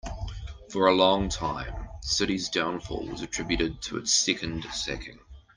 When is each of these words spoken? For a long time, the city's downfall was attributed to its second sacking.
For 0.71 0.87
a 0.87 0.95
long 0.95 1.29
time, 1.29 1.89
the 2.01 2.07
city's 2.07 2.49
downfall 2.49 3.05
was 3.05 3.21
attributed 3.21 3.83
to 3.83 3.97
its 3.99 4.11
second 4.11 4.65
sacking. 4.73 5.19